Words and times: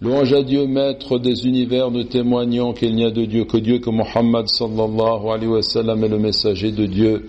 Louange 0.00 0.32
à 0.32 0.44
Dieu, 0.44 0.64
maître 0.68 1.18
des 1.18 1.44
univers, 1.44 1.90
nous 1.90 2.04
témoignons 2.04 2.72
qu'il 2.72 2.94
n'y 2.94 3.04
a 3.04 3.10
de 3.10 3.24
Dieu 3.24 3.46
que 3.46 3.56
Dieu, 3.56 3.80
que 3.80 3.90
Mohammed 3.90 4.46
sallallahu 4.46 5.26
alayhi 5.28 5.48
wa 5.48 5.60
sallam 5.60 6.04
est 6.04 6.08
le 6.08 6.20
messager 6.20 6.70
de 6.70 6.86
Dieu. 6.86 7.24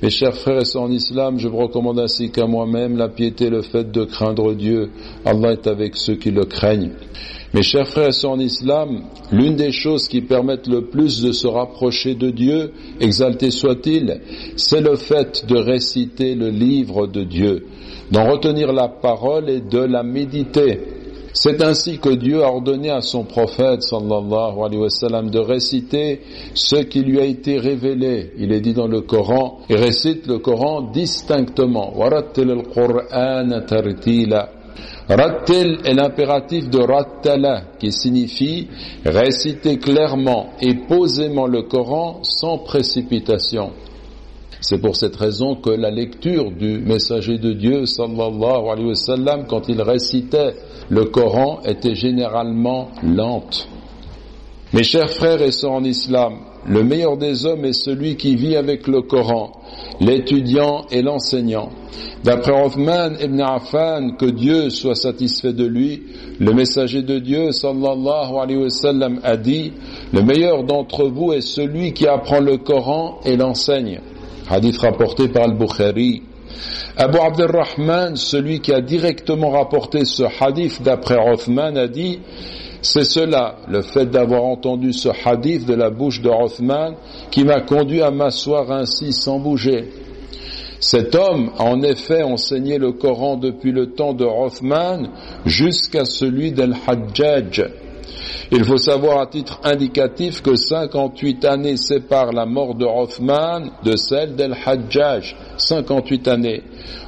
Mes 0.00 0.10
chers 0.10 0.32
frères 0.36 0.60
et 0.60 0.64
sœurs 0.64 0.82
en 0.82 0.92
islam, 0.92 1.40
je 1.40 1.48
vous 1.48 1.56
recommande 1.56 1.98
ainsi 1.98 2.30
qu'à 2.30 2.46
moi-même 2.46 2.96
la 2.96 3.08
piété, 3.08 3.50
le 3.50 3.62
fait 3.62 3.90
de 3.90 4.04
craindre 4.04 4.54
Dieu. 4.54 4.90
Allah 5.24 5.54
est 5.54 5.66
avec 5.66 5.96
ceux 5.96 6.14
qui 6.14 6.30
le 6.30 6.44
craignent. 6.44 6.92
Mes 7.52 7.64
chers 7.64 7.88
frères 7.88 8.10
et 8.10 8.12
sœurs 8.12 8.30
en 8.30 8.38
islam, 8.38 9.06
l'une 9.32 9.56
des 9.56 9.72
choses 9.72 10.06
qui 10.06 10.20
permettent 10.20 10.68
le 10.68 10.82
plus 10.82 11.20
de 11.20 11.32
se 11.32 11.48
rapprocher 11.48 12.14
de 12.14 12.30
Dieu, 12.30 12.70
exalté 13.00 13.50
soit-il, 13.50 14.20
c'est 14.54 14.80
le 14.80 14.94
fait 14.94 15.44
de 15.48 15.56
réciter 15.56 16.36
le 16.36 16.50
livre 16.50 17.08
de 17.08 17.24
Dieu, 17.24 17.66
d'en 18.12 18.30
retenir 18.30 18.72
la 18.72 18.86
parole 18.86 19.50
et 19.50 19.60
de 19.60 19.80
la 19.80 20.04
méditer. 20.04 20.93
C'est 21.36 21.60
ainsi 21.64 21.98
que 21.98 22.10
Dieu 22.10 22.44
a 22.44 22.48
ordonné 22.48 22.90
à 22.90 23.00
son 23.00 23.24
prophète 23.24 23.82
sallallahu 23.82 24.60
alayhi 24.64 24.78
wa 24.80 25.22
de 25.22 25.38
réciter 25.40 26.20
ce 26.54 26.76
qui 26.76 27.00
lui 27.00 27.18
a 27.18 27.24
été 27.24 27.58
révélé. 27.58 28.30
Il 28.38 28.52
est 28.52 28.60
dit 28.60 28.72
dans 28.72 28.86
le 28.86 29.00
Coran, 29.00 29.58
il 29.68 29.74
récite 29.74 30.28
le 30.28 30.38
Coran 30.38 30.92
distinctement. 30.92 31.92
Rattil 35.08 35.80
est 35.84 35.94
l'impératif 35.94 36.70
de 36.70 36.78
rattala 36.78 37.62
qui 37.80 37.90
signifie 37.90 38.68
réciter 39.04 39.78
clairement 39.78 40.50
et 40.60 40.74
posément 40.86 41.48
le 41.48 41.62
Coran 41.62 42.20
sans 42.22 42.58
précipitation. 42.58 43.72
C'est 44.60 44.78
pour 44.78 44.96
cette 44.96 45.16
raison 45.16 45.56
que 45.56 45.70
la 45.70 45.90
lecture 45.90 46.50
du 46.50 46.78
messager 46.78 47.38
de 47.38 47.52
Dieu, 47.52 47.86
sallallahu 47.86 48.68
alayhi 48.70 48.88
wa 48.88 48.94
sallam, 48.94 49.44
quand 49.46 49.68
il 49.68 49.80
récitait 49.82 50.54
le 50.88 51.04
Coran, 51.04 51.60
était 51.64 51.94
généralement 51.94 52.88
lente. 53.02 53.68
Mes 54.72 54.82
chers 54.82 55.10
frères 55.10 55.40
et 55.42 55.52
sœurs 55.52 55.72
en 55.72 55.84
islam, 55.84 56.34
le 56.66 56.82
meilleur 56.82 57.16
des 57.16 57.46
hommes 57.46 57.64
est 57.64 57.74
celui 57.74 58.16
qui 58.16 58.36
vit 58.36 58.56
avec 58.56 58.88
le 58.88 59.02
Coran, 59.02 59.52
l'étudiant 60.00 60.86
et 60.90 61.02
l'enseignant. 61.02 61.68
D'après 62.24 62.52
Othman 62.52 63.16
ibn 63.22 63.40
Affan, 63.40 64.16
que 64.18 64.26
Dieu 64.26 64.70
soit 64.70 64.94
satisfait 64.94 65.52
de 65.52 65.66
lui, 65.66 66.02
le 66.40 66.52
messager 66.52 67.02
de 67.02 67.18
Dieu, 67.18 67.52
sallallahu 67.52 68.36
alayhi 68.40 68.62
wa 68.62 68.70
sallam, 68.70 69.20
a 69.22 69.36
dit, 69.36 69.72
le 70.12 70.22
meilleur 70.22 70.64
d'entre 70.64 71.04
vous 71.04 71.32
est 71.32 71.42
celui 71.42 71.92
qui 71.92 72.06
apprend 72.06 72.40
le 72.40 72.56
Coran 72.56 73.20
et 73.24 73.36
l'enseigne. 73.36 74.00
Hadith 74.48 74.78
rapporté 74.78 75.28
par 75.28 75.44
Al-Bukhari. 75.44 76.22
Abu 76.96 77.18
Abdurrahman, 77.18 78.16
celui 78.16 78.60
qui 78.60 78.72
a 78.72 78.80
directement 78.80 79.50
rapporté 79.50 80.04
ce 80.04 80.22
hadith 80.40 80.82
d'après 80.82 81.16
Othman, 81.16 81.76
a 81.76 81.88
dit 81.88 82.20
c'est 82.82 83.04
cela, 83.04 83.56
le 83.66 83.80
fait 83.80 84.06
d'avoir 84.06 84.44
entendu 84.44 84.92
ce 84.92 85.08
hadith 85.24 85.66
de 85.66 85.74
la 85.74 85.88
bouche 85.88 86.20
de 86.20 86.28
Othman, 86.28 86.94
qui 87.30 87.42
m'a 87.42 87.62
conduit 87.62 88.02
à 88.02 88.10
m'asseoir 88.10 88.70
ainsi 88.70 89.12
sans 89.12 89.38
bouger. 89.38 89.88
Cet 90.80 91.14
homme 91.14 91.50
a 91.56 91.64
en 91.64 91.82
effet 91.82 92.22
enseigné 92.22 92.76
le 92.76 92.92
Coran 92.92 93.36
depuis 93.36 93.72
le 93.72 93.92
temps 93.92 94.12
de 94.12 94.26
Othman 94.26 95.08
jusqu'à 95.46 96.04
celui 96.04 96.52
d'Al-Hajjaj. 96.52 97.64
Il 98.52 98.64
faut 98.64 98.76
savoir 98.76 99.20
à 99.20 99.26
titre 99.26 99.58
indicatif 99.64 100.42
que 100.42 100.54
58 100.54 101.44
années 101.44 101.76
séparent 101.76 102.32
la 102.32 102.46
mort 102.46 102.74
de 102.74 102.84
Othman 102.84 103.70
de 103.82 103.96
celle 103.96 104.36
d'El-Hajjaj. 104.36 105.36
58 105.56 106.28
années. 106.28 106.62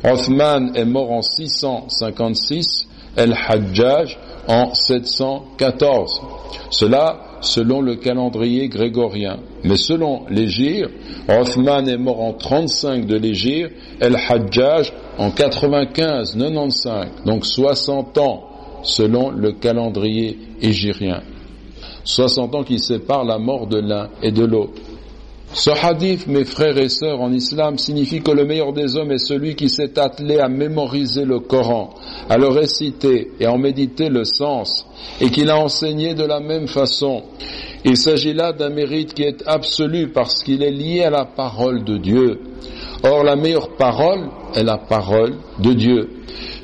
Othman 0.05 0.73
est 0.75 0.85
mort 0.85 1.13
en 1.13 1.23
656, 1.23 2.89
El-Hajjaj 3.17 4.19
en 4.49 4.73
714. 4.75 6.23
Cela 6.71 7.21
selon 7.41 7.81
le 7.81 7.97
calendrier 7.97 8.69
grégorien. 8.69 9.39
Mais 9.65 9.77
selon 9.77 10.23
l'Égir, 10.31 10.89
Othman 11.29 11.89
est 11.89 11.99
mort 11.99 12.21
en 12.21 12.33
35 12.33 13.07
de 13.07 13.17
l'Égir, 13.17 13.69
El-Hajjaj 14.01 14.93
en 15.19 15.31
95, 15.31 16.37
95, 16.37 17.09
donc 17.25 17.45
60 17.45 18.19
ans 18.19 18.46
selon 18.87 19.31
le 19.31 19.53
calendrier 19.53 20.39
égyrien. 20.63 21.23
60 22.05 22.55
ans 22.55 22.63
qui 22.65 22.79
séparent 22.79 23.25
la 23.25 23.39
mort 23.39 23.67
de 23.67 23.79
l'un 23.79 24.09
et 24.23 24.31
de 24.31 24.45
l'autre. 24.45 24.81
Ce 25.53 25.71
hadith, 25.71 26.27
mes 26.27 26.45
frères 26.45 26.77
et 26.77 26.89
sœurs 26.89 27.21
en 27.21 27.33
islam, 27.33 27.79
signifie 27.79 28.21
que 28.21 28.33
le 28.33 28.45
meilleur 28.45 28.73
des 28.73 28.97
hommes 28.97 29.13
est 29.13 29.25
celui 29.25 29.55
qui 29.55 29.69
s'est 29.69 29.99
attelé 29.99 30.39
à 30.39 30.49
mémoriser 30.49 31.25
le 31.25 31.41
Coran, 31.41 31.95
à 32.29 32.37
le 32.37 32.49
réciter 32.49 33.31
et 33.41 33.47
à 33.47 33.53
en 33.53 33.59
méditer 33.59 34.09
le 34.09 34.25
sens, 34.25 34.87
et 35.21 35.31
qu'il 35.31 35.49
a 35.51 35.57
enseigné 35.57 36.15
de 36.15 36.25
la 36.25 36.41
même 36.41 36.67
façon. 36.67 37.23
Il 37.85 37.97
s'agit 37.97 38.35
là 38.35 38.53
d'un 38.53 38.71
mérite 38.71 39.15
qui 39.15 39.23
est 39.23 39.43
absolu 39.47 40.09
parce 40.09 40.43
qu'il 40.43 40.63
est 40.63 40.71
lié 40.71 41.05
à 41.05 41.11
la 41.11 41.25
parole 41.25 41.85
de 41.85 41.97
Dieu. 41.97 42.41
Or, 43.05 43.23
la 43.23 43.37
meilleure 43.37 43.77
parole 43.77 44.29
est 44.55 44.65
la 44.65 44.79
parole 44.79 45.37
de 45.61 45.73
Dieu. 45.73 46.09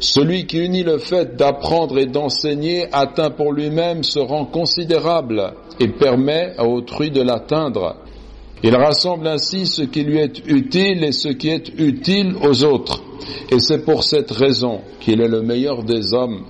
Celui 0.00 0.46
qui 0.46 0.58
unit 0.58 0.82
le 0.82 0.98
fait 0.98 1.36
d'apprendre 1.36 1.98
et 1.98 2.06
d'enseigner 2.06 2.86
atteint 2.92 3.30
pour 3.30 3.52
lui-même 3.52 4.02
ce 4.02 4.18
rang 4.18 4.44
considérable 4.44 5.54
et 5.78 5.88
permet 5.88 6.54
à 6.58 6.66
autrui 6.66 7.10
de 7.10 7.22
l'atteindre. 7.22 7.96
Il 8.64 8.76
rassemble 8.76 9.26
ainsi 9.26 9.66
ce 9.66 9.82
qui 9.82 10.04
lui 10.04 10.18
est 10.18 10.38
utile 10.46 11.04
et 11.04 11.12
ce 11.12 11.28
qui 11.28 11.48
est 11.48 11.68
utile 11.78 12.34
aux 12.42 12.64
autres. 12.64 13.02
Et 13.50 13.58
c'est 13.58 13.84
pour 13.84 14.04
cette 14.04 14.30
raison 14.30 14.80
qu'il 15.00 15.20
est 15.20 15.28
le 15.28 15.42
meilleur 15.42 15.82
des 15.82 16.14
hommes. 16.14 16.44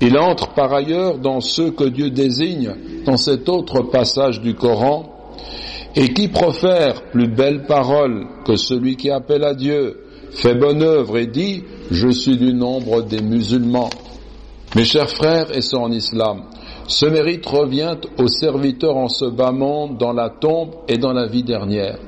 Il 0.00 0.16
entre 0.16 0.54
par 0.54 0.72
ailleurs 0.72 1.18
dans 1.18 1.40
ceux 1.40 1.70
que 1.70 1.84
Dieu 1.84 2.10
désigne 2.10 2.72
dans 3.04 3.16
cet 3.16 3.48
autre 3.48 3.82
passage 3.82 4.40
du 4.40 4.54
Coran, 4.54 5.14
et 5.96 6.12
qui 6.12 6.28
profère 6.28 7.10
plus 7.10 7.28
belle 7.28 7.64
parole 7.66 8.26
que 8.44 8.56
celui 8.56 8.96
qui 8.96 9.10
appelle 9.10 9.42
à 9.42 9.54
Dieu, 9.54 9.98
fait 10.32 10.54
bonne 10.54 10.82
œuvre 10.82 11.18
et 11.18 11.26
dit 11.26 11.62
je 11.90 12.08
suis 12.08 12.36
du 12.36 12.52
nombre 12.52 13.02
des 13.02 13.22
musulmans. 13.22 13.90
Mes 14.76 14.84
chers 14.84 15.10
frères 15.10 15.56
et 15.56 15.62
sœurs 15.62 15.82
en 15.82 15.92
islam, 15.92 16.42
ce 16.86 17.06
mérite 17.06 17.46
revient 17.46 17.96
au 18.18 18.28
serviteur 18.28 18.96
en 18.96 19.08
ce 19.08 19.24
bas 19.24 19.52
monde, 19.52 19.98
dans 19.98 20.12
la 20.12 20.30
tombe 20.30 20.70
et 20.88 20.98
dans 20.98 21.12
la 21.12 21.26
vie 21.26 21.42
dernière. 21.42 21.98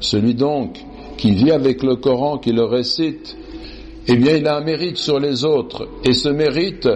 Celui 0.00 0.34
donc 0.34 0.78
qui 1.16 1.32
vit 1.32 1.50
avec 1.50 1.82
le 1.82 1.96
Coran, 1.96 2.38
qui 2.38 2.52
le 2.52 2.64
récite, 2.64 3.36
eh 4.06 4.16
bien 4.16 4.36
il 4.36 4.46
a 4.46 4.56
un 4.56 4.64
mérite 4.64 4.96
sur 4.96 5.18
les 5.18 5.44
autres. 5.44 5.88
Et 6.04 6.12
ce 6.12 6.28
mérite, 6.28 6.88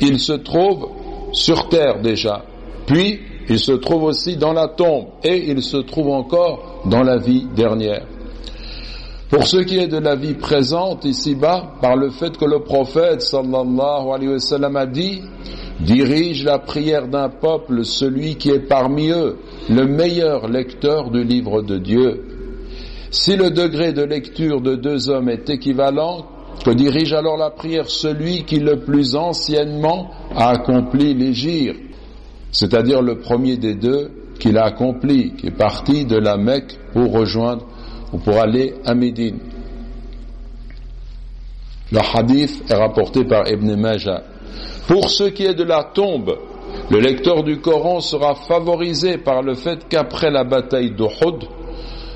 il 0.00 0.18
se 0.18 0.32
trouve 0.32 0.88
sur 1.32 1.68
terre 1.68 2.00
déjà. 2.00 2.44
Puis, 2.86 3.20
il 3.48 3.58
se 3.58 3.72
trouve 3.72 4.04
aussi 4.04 4.36
dans 4.36 4.52
la 4.52 4.68
tombe 4.68 5.06
et 5.22 5.50
il 5.50 5.62
se 5.62 5.76
trouve 5.76 6.08
encore 6.08 6.82
dans 6.86 7.02
la 7.02 7.18
vie 7.18 7.46
dernière. 7.54 8.06
Pour 9.28 9.44
ce 9.44 9.56
qui 9.56 9.78
est 9.78 9.88
de 9.88 9.98
la 9.98 10.14
vie 10.14 10.34
présente 10.34 11.04
ici-bas, 11.04 11.74
par 11.80 11.96
le 11.96 12.10
fait 12.10 12.36
que 12.36 12.44
le 12.44 12.60
prophète 12.60 13.22
sallallahu 13.22 14.08
alayhi 14.14 14.28
wa 14.28 14.80
a 14.80 14.86
dit, 14.86 15.20
dirige 15.80 16.44
la 16.44 16.60
prière 16.60 17.08
d'un 17.08 17.28
peuple 17.28 17.84
celui 17.84 18.36
qui 18.36 18.50
est 18.50 18.68
parmi 18.68 19.10
eux, 19.10 19.36
le 19.68 19.84
meilleur 19.84 20.46
lecteur 20.46 21.10
du 21.10 21.24
livre 21.24 21.62
de 21.62 21.76
Dieu. 21.76 22.22
Si 23.10 23.34
le 23.36 23.50
degré 23.50 23.92
de 23.92 24.02
lecture 24.02 24.60
de 24.60 24.76
deux 24.76 25.08
hommes 25.08 25.28
est 25.28 25.50
équivalent, 25.50 26.26
que 26.64 26.70
dirige 26.70 27.12
alors 27.12 27.36
la 27.36 27.50
prière 27.50 27.90
celui 27.90 28.44
qui 28.44 28.60
le 28.60 28.76
plus 28.76 29.16
anciennement 29.16 30.08
a 30.36 30.50
accompli 30.50 31.14
l'égir, 31.14 31.74
c'est-à-dire 32.52 33.02
le 33.02 33.18
premier 33.18 33.56
des 33.56 33.74
deux 33.74 34.10
qui 34.38 34.52
l'a 34.52 34.66
accompli, 34.66 35.34
qui 35.34 35.48
est 35.48 35.56
parti 35.56 36.04
de 36.04 36.16
la 36.16 36.36
Mecque 36.36 36.78
pour 36.92 37.12
rejoindre 37.12 37.66
ou 38.12 38.18
pour 38.18 38.38
aller 38.38 38.74
à 38.84 38.94
Médine. 38.94 39.38
Le 41.92 42.00
hadith 42.14 42.64
est 42.68 42.74
rapporté 42.74 43.24
par 43.24 43.48
Ibn 43.48 43.76
Majah. 43.76 44.22
Pour 44.88 45.08
ce 45.08 45.24
qui 45.24 45.44
est 45.44 45.54
de 45.54 45.64
la 45.64 45.84
tombe, 45.84 46.36
le 46.90 46.98
lecteur 47.00 47.42
du 47.42 47.60
Coran 47.60 48.00
sera 48.00 48.34
favorisé 48.34 49.18
par 49.18 49.42
le 49.42 49.54
fait 49.54 49.88
qu'après 49.88 50.30
la 50.30 50.44
bataille 50.44 50.92
d'Uhud, 50.92 51.44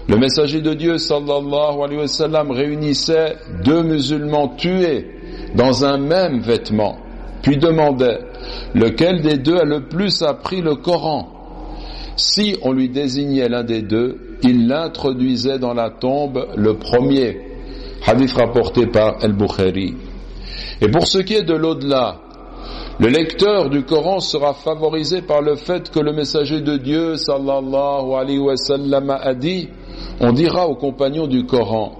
le 0.08 0.16
messager 0.16 0.60
de 0.60 0.74
Dieu 0.74 0.98
sallallahu 0.98 1.82
alayhi 1.84 2.00
wa 2.00 2.08
sallam 2.08 2.50
réunissait 2.50 3.36
deux 3.64 3.82
musulmans 3.82 4.48
tués 4.56 5.06
dans 5.54 5.84
un 5.84 5.98
même 5.98 6.40
vêtement, 6.40 6.98
puis 7.42 7.56
demandait 7.56 8.18
lequel 8.74 9.22
des 9.22 9.38
deux 9.38 9.56
a 9.56 9.64
le 9.64 9.88
plus 9.88 10.22
appris 10.22 10.62
le 10.62 10.76
Coran? 10.76 11.39
Si 12.20 12.54
on 12.60 12.72
lui 12.72 12.90
désignait 12.90 13.48
l'un 13.48 13.64
des 13.64 13.80
deux, 13.80 14.18
il 14.42 14.68
l'introduisait 14.68 15.58
dans 15.58 15.72
la 15.72 15.88
tombe 15.88 16.48
le 16.54 16.74
premier. 16.74 17.40
Hadith 18.06 18.32
rapporté 18.32 18.86
par 18.86 19.24
El-Bukhari. 19.24 19.94
Et 20.82 20.88
pour 20.88 21.06
ce 21.06 21.18
qui 21.20 21.34
est 21.34 21.44
de 21.44 21.54
l'au-delà, 21.54 22.18
le 22.98 23.08
lecteur 23.08 23.70
du 23.70 23.84
Coran 23.84 24.20
sera 24.20 24.52
favorisé 24.52 25.22
par 25.22 25.40
le 25.40 25.56
fait 25.56 25.90
que 25.90 25.98
le 25.98 26.12
messager 26.12 26.60
de 26.60 26.76
Dieu, 26.76 27.16
sallallahu 27.16 28.12
alayhi 28.12 28.38
wa 28.38 28.56
sallam, 28.56 29.08
a 29.08 29.32
dit, 29.32 29.70
on 30.20 30.32
dira 30.32 30.68
aux 30.68 30.76
compagnons 30.76 31.26
du 31.26 31.46
Coran, 31.46 31.92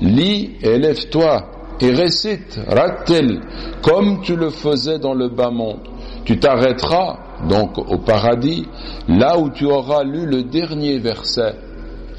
lis 0.00 0.56
et 0.60 0.76
lève-toi 0.76 1.44
et 1.80 1.90
récite, 1.92 2.58
rattel, 2.66 3.42
comme 3.82 4.22
tu 4.22 4.34
le 4.34 4.50
faisais 4.50 4.98
dans 4.98 5.14
le 5.14 5.28
bas 5.28 5.50
monde. 5.50 5.78
tu 6.24 6.36
t'arrêteras 6.40 7.27
donc 7.48 7.78
au 7.78 7.98
paradis 7.98 8.66
là 9.08 9.38
où 9.38 9.50
tu 9.50 9.66
auras 9.66 10.02
lu 10.04 10.26
le 10.26 10.42
dernier 10.44 10.98
verset 10.98 11.54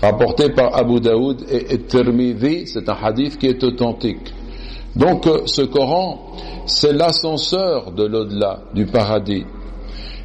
rapporté 0.02 0.50
par 0.50 0.76
Abu 0.78 1.00
Daoud 1.00 1.44
et 1.50 1.78
Tirmidhi, 1.80 2.68
c'est 2.68 2.88
un 2.88 2.96
hadith 3.02 3.38
qui 3.38 3.48
est 3.48 3.64
authentique. 3.64 4.34
Donc 4.96 5.28
euh, 5.28 5.42
ce 5.46 5.62
Coran, 5.62 6.36
c'est 6.66 6.94
l'ascenseur 6.94 7.92
de 7.92 8.06
l'au-delà, 8.06 8.62
du 8.74 8.86
paradis. 8.86 9.46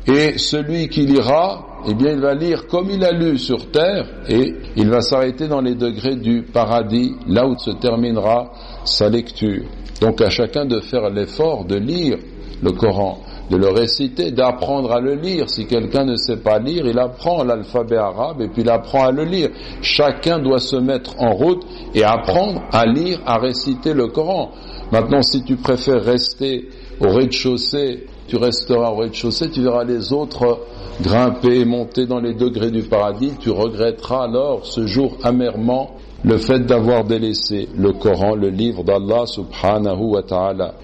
Et 0.06 0.38
celui 0.38 0.88
qui 0.88 1.06
lira, 1.06 1.80
eh 1.88 1.94
bien 1.94 2.12
il 2.12 2.20
va 2.20 2.34
lire 2.34 2.66
comme 2.66 2.90
il 2.90 3.04
a 3.04 3.12
lu 3.12 3.38
sur 3.38 3.70
terre 3.70 4.06
et 4.28 4.54
il 4.76 4.88
va 4.90 5.00
s'arrêter 5.00 5.48
dans 5.48 5.60
les 5.60 5.74
degrés 5.74 6.16
du 6.16 6.42
paradis, 6.42 7.14
là 7.26 7.46
où 7.46 7.56
se 7.58 7.70
terminera 7.70 8.52
sa 8.84 9.08
lecture. 9.08 9.64
Donc 10.00 10.20
à 10.20 10.30
chacun 10.30 10.66
de 10.66 10.80
faire 10.80 11.08
l'effort 11.10 11.64
de 11.64 11.76
lire 11.76 12.18
le 12.62 12.72
Coran 12.72 13.18
de 13.50 13.56
le 13.56 13.68
réciter, 13.68 14.30
d'apprendre 14.30 14.92
à 14.92 15.00
le 15.00 15.14
lire. 15.14 15.50
Si 15.50 15.66
quelqu'un 15.66 16.04
ne 16.04 16.16
sait 16.16 16.38
pas 16.38 16.58
lire, 16.58 16.86
il 16.86 16.98
apprend 16.98 17.44
l'alphabet 17.44 17.96
arabe 17.96 18.40
et 18.40 18.48
puis 18.48 18.62
il 18.62 18.70
apprend 18.70 19.06
à 19.06 19.10
le 19.12 19.24
lire. 19.24 19.50
Chacun 19.82 20.38
doit 20.38 20.60
se 20.60 20.76
mettre 20.76 21.14
en 21.20 21.32
route 21.34 21.62
et 21.94 22.04
apprendre 22.04 22.62
à 22.72 22.86
lire, 22.86 23.20
à 23.26 23.38
réciter 23.38 23.92
le 23.92 24.08
Coran. 24.08 24.50
Maintenant, 24.92 25.22
si 25.22 25.42
tu 25.42 25.56
préfères 25.56 26.02
rester 26.02 26.68
au 27.00 27.08
rez-de-chaussée, 27.08 28.06
tu 28.28 28.36
resteras 28.36 28.90
au 28.90 28.96
rez-de-chaussée, 28.96 29.50
tu 29.50 29.62
verras 29.62 29.84
les 29.84 30.12
autres 30.12 30.60
grimper 31.02 31.60
et 31.60 31.64
monter 31.64 32.06
dans 32.06 32.20
les 32.20 32.34
degrés 32.34 32.70
du 32.70 32.82
paradis, 32.82 33.32
tu 33.40 33.50
regretteras 33.50 34.24
alors 34.24 34.64
ce 34.64 34.86
jour 34.86 35.16
amèrement 35.22 35.96
le 36.22 36.38
fait 36.38 36.60
d'avoir 36.60 37.04
délaissé 37.04 37.68
le 37.76 37.92
Coran, 37.92 38.34
le 38.34 38.48
livre 38.48 38.82
d'Allah 38.82 39.26
subhanahu 39.26 40.00
wa 40.00 40.22
ta'ala. 40.22 40.74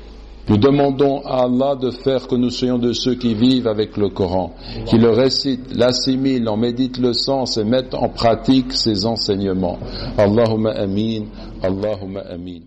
Nous 0.51 0.57
demandons 0.57 1.21
à 1.25 1.45
Allah 1.45 1.77
de 1.77 1.93
faire 1.93 2.27
que 2.27 2.35
nous 2.35 2.51
soyons 2.51 2.79
de 2.79 2.93
ceux 2.93 3.15
qui 3.15 3.35
vivent 3.35 3.69
avec 3.69 3.97
le 3.97 4.09
Coran, 4.09 4.53
qui 4.87 4.99
le 4.99 5.11
récitent, 5.11 5.73
l'assimilent, 5.73 6.49
en 6.49 6.57
méditent 6.57 6.99
le 6.99 7.13
sens 7.13 7.57
et 7.57 7.63
mettent 7.63 7.95
en 7.95 8.09
pratique 8.09 8.73
ses 8.73 9.07
enseignements. 9.07 9.79
Allahumma 10.19 10.73
amin, 10.73 11.27
Allahumma 11.63 12.23
amin. 12.23 12.63